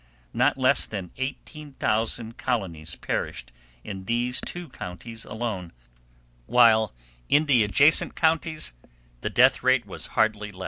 Not 0.33 0.57
less 0.57 0.87
than 0.87 1.11
18,000 1.17 2.35
colonies 2.35 2.95
perished 2.95 3.51
in 3.83 4.05
these 4.05 4.41
two 4.41 4.69
counties 4.69 5.25
alone, 5.25 5.73
while 6.47 6.91
in 7.29 7.45
the 7.45 7.63
adjacent 7.63 8.15
counties 8.15 8.73
the 9.19 9.29
death 9.29 9.61
rate 9.61 9.85
was 9.85 10.07
hardly 10.17 10.51
less. 10.51 10.59